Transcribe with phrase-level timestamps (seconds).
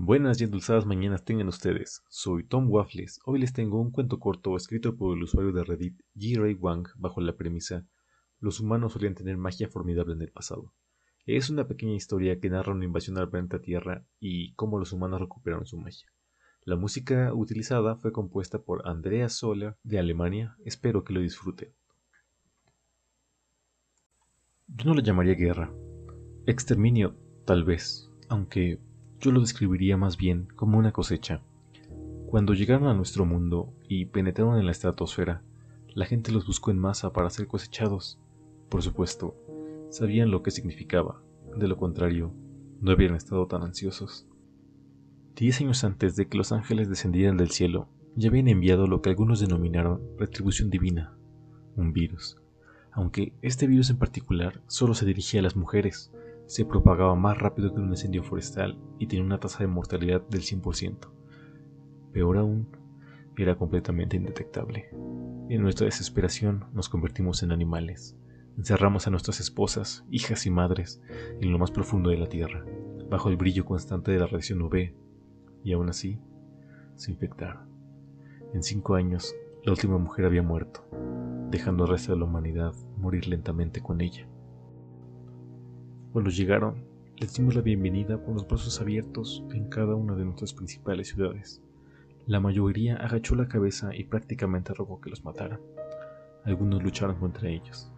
[0.00, 2.04] Buenas y endulzadas mañanas tengan ustedes.
[2.08, 3.18] Soy Tom Waffles.
[3.24, 6.38] Hoy les tengo un cuento corto escrito por el usuario de Reddit G.
[6.40, 7.84] Ray Wang bajo la premisa
[8.38, 10.72] Los humanos solían tener magia formidable en el pasado.
[11.26, 15.20] Es una pequeña historia que narra una invasión al planeta Tierra y cómo los humanos
[15.20, 16.06] recuperaron su magia.
[16.62, 20.56] La música utilizada fue compuesta por Andrea Soler de Alemania.
[20.64, 21.72] Espero que lo disfruten.
[24.68, 25.72] Yo no lo llamaría guerra.
[26.46, 28.78] Exterminio, tal vez, aunque
[29.20, 31.42] yo lo describiría más bien como una cosecha.
[32.26, 35.42] Cuando llegaron a nuestro mundo y penetraron en la estratosfera,
[35.94, 38.18] la gente los buscó en masa para ser cosechados.
[38.68, 39.34] Por supuesto,
[39.90, 41.22] sabían lo que significaba,
[41.56, 42.32] de lo contrario,
[42.80, 44.26] no habrían estado tan ansiosos.
[45.34, 49.10] Diez años antes de que los ángeles descendieran del cielo, ya habían enviado lo que
[49.10, 51.16] algunos denominaron retribución divina,
[51.76, 52.36] un virus.
[52.92, 56.12] Aunque este virus en particular solo se dirigía a las mujeres,
[56.48, 60.40] se propagaba más rápido que un incendio forestal y tenía una tasa de mortalidad del
[60.40, 61.10] 100%.
[62.10, 62.68] Peor aún,
[63.36, 64.88] era completamente indetectable.
[65.50, 68.16] En nuestra desesperación nos convertimos en animales.
[68.56, 71.02] Encerramos a nuestras esposas, hijas y madres
[71.40, 72.64] en lo más profundo de la tierra,
[73.10, 74.94] bajo el brillo constante de la radiación UV,
[75.62, 76.18] y aún así,
[76.96, 77.68] se infectaron.
[78.54, 80.82] En cinco años, la última mujer había muerto,
[81.50, 84.26] dejando al resto de la humanidad morir lentamente con ella.
[86.12, 86.86] Cuando llegaron,
[87.18, 91.60] les dimos la bienvenida con los brazos abiertos en cada una de nuestras principales ciudades.
[92.26, 95.60] La mayoría agachó la cabeza y prácticamente rogó que los mataran.
[96.46, 97.92] Algunos lucharon contra ellos.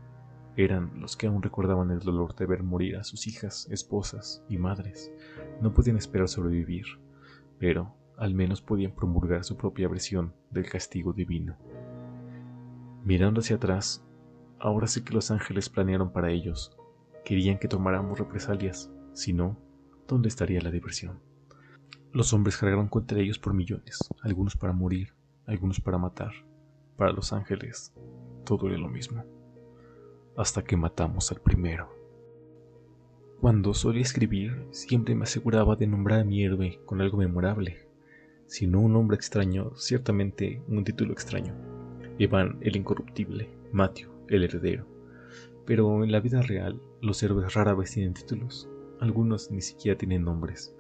[0.57, 4.59] Eran los que aún recordaban el dolor de ver morir a sus hijas, esposas y
[4.59, 5.13] madres.
[5.61, 6.87] No podían esperar sobrevivir,
[7.61, 11.57] pero al menos podían promulgar su propia versión del castigo divino.
[13.05, 14.05] Mirando hacia atrás,
[14.59, 16.77] ahora sé que los ángeles planearon para ellos
[17.31, 19.57] Querían que tomáramos represalias, si no,
[20.09, 21.21] ¿dónde estaría la diversión?
[22.11, 25.15] Los hombres cargaron contra ellos por millones, algunos para morir,
[25.47, 26.33] algunos para matar.
[26.97, 27.95] Para los ángeles,
[28.45, 29.23] todo era lo mismo.
[30.37, 31.89] Hasta que matamos al primero.
[33.41, 37.87] Cuando solía escribir, siempre me aseguraba de nombrar a mi héroe con algo memorable.
[38.47, 41.55] Si no un nombre extraño, ciertamente un título extraño.
[42.19, 44.85] Iván el Incorruptible, Matthew el Heredero.
[45.65, 48.69] Pero en la vida real, los héroes rara vez tienen títulos,
[49.01, 50.75] algunos ni siquiera tienen nombres.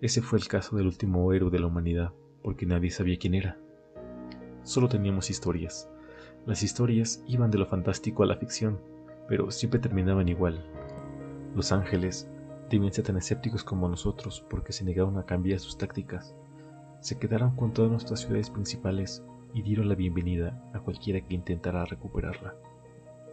[0.00, 2.12] Ese fue el caso del último héroe de la humanidad,
[2.42, 3.56] porque nadie sabía quién era.
[4.64, 5.88] Solo teníamos historias.
[6.46, 8.80] Las historias iban de lo fantástico a la ficción,
[9.28, 10.66] pero siempre terminaban igual.
[11.54, 12.28] Los ángeles
[12.68, 16.34] debían ser tan escépticos como nosotros porque se negaron a cambiar sus tácticas.
[17.00, 19.22] Se quedaron con todas nuestras ciudades principales
[19.54, 22.56] y dieron la bienvenida a cualquiera que intentara recuperarla.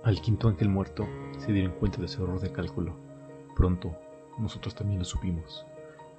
[0.04, 1.08] Al quinto ángel muerto
[1.40, 2.96] se dieron cuenta de su error de cálculo.
[3.56, 3.96] Pronto,
[4.38, 5.66] nosotros también lo supimos.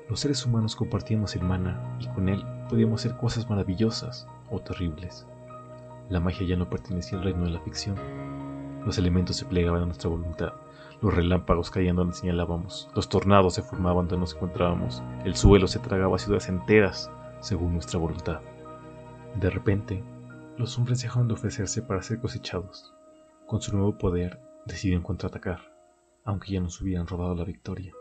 [0.09, 5.27] Los seres humanos compartíamos el mana y con él podíamos hacer cosas maravillosas o terribles.
[6.09, 7.95] La magia ya no pertenecía al reino de la ficción.
[8.85, 10.53] Los elementos se plegaban a nuestra voluntad.
[11.01, 12.91] Los relámpagos caían donde señalábamos.
[12.95, 15.03] Los tornados se formaban donde nos encontrábamos.
[15.25, 17.11] El suelo se tragaba ciudades enteras
[17.41, 18.41] según nuestra voluntad.
[19.37, 20.03] De repente,
[20.57, 22.93] los hombres dejaron de ofrecerse para ser cosechados
[23.47, 25.61] con su nuevo poder, decidieron contraatacar,
[26.25, 27.93] aunque ya nos hubieran robado la victoria.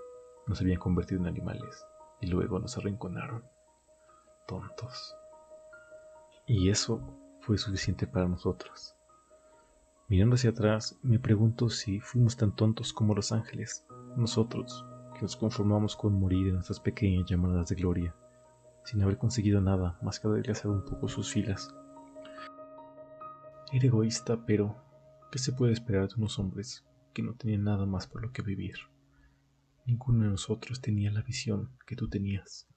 [0.47, 1.85] Nos habían convertido en animales
[2.21, 3.43] y luego nos arrinconaron.
[4.47, 5.15] Tontos.
[6.47, 7.01] Y eso
[7.41, 8.95] fue suficiente para nosotros.
[10.07, 14.83] Mirando hacia atrás, me pregunto si fuimos tan tontos como los ángeles, nosotros,
[15.13, 18.15] que nos conformamos con morir en nuestras pequeñas llamadas de gloria,
[18.83, 21.75] sin haber conseguido nada más que adelgazar un poco sus filas.
[23.71, 24.75] Era egoísta, pero
[25.31, 28.41] ¿Qué se puede esperar de unos hombres que no tenían nada más por lo que
[28.41, 28.77] vivir?
[29.85, 32.67] Ninguno de nosotros tenía la visión que tú tenías,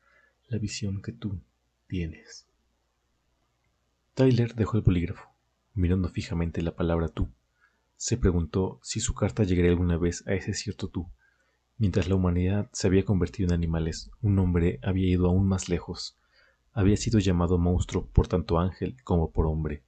[0.49, 1.41] la visión que tú
[1.87, 2.47] tienes.
[4.13, 5.31] Tyler dejó el bolígrafo,
[5.73, 7.31] mirando fijamente la palabra tú.
[7.97, 11.09] Se preguntó si su carta llegaría alguna vez a ese cierto tú.
[11.79, 16.19] Mientras la humanidad se había convertido en animales, un hombre había ido aún más lejos.
[16.75, 19.85] Había sido llamado monstruo por tanto ángel como por hombre.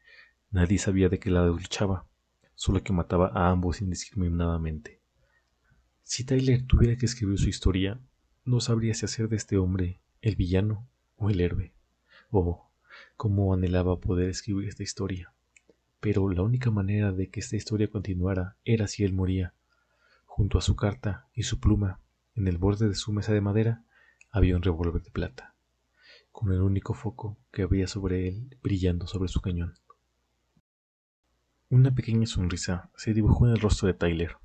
[0.50, 2.06] Nadie sabía de qué lado luchaba
[2.54, 5.00] solo que mataba a ambos indiscriminadamente.
[6.02, 8.00] Si Tyler tuviera que escribir su historia,
[8.44, 11.74] no sabría si hacer de este hombre el villano o el héroe.
[12.30, 12.70] Oh,
[13.16, 15.32] cómo anhelaba poder escribir esta historia.
[16.00, 19.54] Pero la única manera de que esta historia continuara era si él moría.
[20.26, 22.00] Junto a su carta y su pluma,
[22.34, 23.84] en el borde de su mesa de madera,
[24.30, 25.54] había un revólver de plata,
[26.32, 29.74] con el único foco que había sobre él brillando sobre su cañón.
[31.74, 34.36] Una pequeña sonrisa se dibujó en el rostro de Tyler.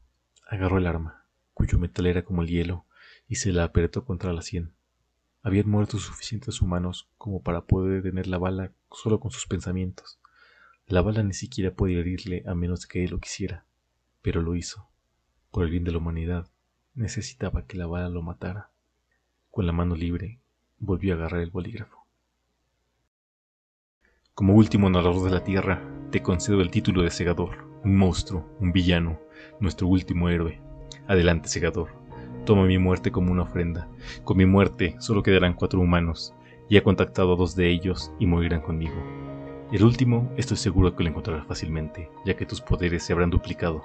[0.48, 2.88] Agarró el arma, cuyo metal era como el hielo,
[3.28, 4.74] y se la apretó contra la sien.
[5.44, 10.20] Habían muerto suficientes humanos como para poder detener la bala solo con sus pensamientos.
[10.88, 13.64] La bala ni siquiera podía herirle a menos que él lo quisiera,
[14.24, 14.90] pero lo hizo.
[15.52, 16.48] Por el bien de la humanidad,
[16.96, 18.72] necesitaba que la bala lo matara.
[19.52, 20.40] Con la mano libre,
[20.80, 22.08] volvió a agarrar el bolígrafo.
[24.34, 28.71] Como último narrador de la Tierra, te concedo el título de Segador, un monstruo, un
[28.71, 29.19] villano,
[29.59, 30.59] nuestro último héroe.
[31.07, 31.89] Adelante, Segador.
[32.45, 33.88] Toma mi muerte como una ofrenda.
[34.23, 36.33] Con mi muerte solo quedarán cuatro humanos,
[36.67, 38.95] y he contactado a dos de ellos y morirán conmigo.
[39.71, 43.83] El último estoy seguro que lo encontrarás fácilmente, ya que tus poderes se habrán duplicado.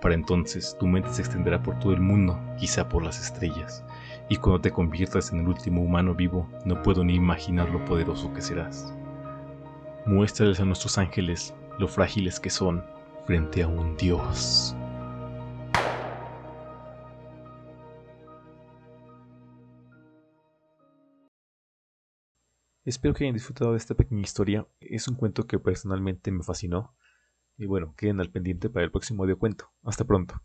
[0.00, 3.84] Para entonces tu mente se extenderá por todo el mundo, quizá por las estrellas,
[4.30, 8.32] y cuando te conviertas en el último humano vivo, no puedo ni imaginar lo poderoso
[8.32, 8.94] que serás.
[10.08, 12.82] Muéstrales a nuestros ángeles lo frágiles que son
[13.26, 14.74] frente a un dios.
[22.86, 24.66] Espero que hayan disfrutado de esta pequeña historia.
[24.80, 26.96] Es un cuento que personalmente me fascinó.
[27.58, 29.70] Y bueno, queden al pendiente para el próximo audio cuento.
[29.82, 30.40] Hasta pronto.